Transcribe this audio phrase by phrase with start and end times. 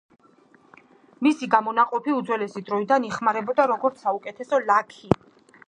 [1.27, 5.15] მისი გამონაყოფი უძველესი დროიდან იხმარებოდა როგორც საუკეთესო ლაქი.